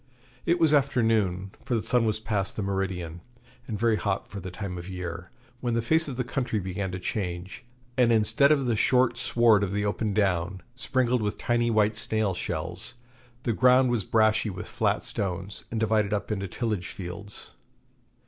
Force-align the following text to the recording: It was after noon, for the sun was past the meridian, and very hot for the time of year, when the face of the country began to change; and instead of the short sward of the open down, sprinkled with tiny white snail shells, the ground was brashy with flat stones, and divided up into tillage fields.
It 0.47 0.57
was 0.59 0.73
after 0.73 1.03
noon, 1.03 1.51
for 1.63 1.75
the 1.75 1.83
sun 1.83 2.05
was 2.05 2.19
past 2.19 2.55
the 2.55 2.63
meridian, 2.63 3.21
and 3.67 3.77
very 3.79 3.97
hot 3.97 4.27
for 4.27 4.39
the 4.39 4.49
time 4.49 4.75
of 4.79 4.89
year, 4.89 5.29
when 5.59 5.75
the 5.75 5.81
face 5.83 6.07
of 6.07 6.15
the 6.15 6.23
country 6.23 6.59
began 6.59 6.91
to 6.93 6.99
change; 6.99 7.63
and 7.99 8.11
instead 8.11 8.51
of 8.51 8.65
the 8.65 8.75
short 8.75 9.15
sward 9.15 9.61
of 9.61 9.71
the 9.73 9.85
open 9.85 10.15
down, 10.15 10.61
sprinkled 10.73 11.21
with 11.21 11.37
tiny 11.37 11.69
white 11.69 11.95
snail 11.95 12.33
shells, 12.33 12.95
the 13.43 13.53
ground 13.53 13.91
was 13.91 14.03
brashy 14.03 14.49
with 14.49 14.67
flat 14.67 15.05
stones, 15.05 15.65
and 15.69 15.79
divided 15.79 16.13
up 16.13 16.31
into 16.31 16.47
tillage 16.47 16.87
fields. 16.87 17.51